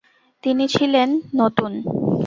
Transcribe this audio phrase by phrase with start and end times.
[0.43, 1.09] তিনি ছিলেন
[1.35, 1.71] নতুন।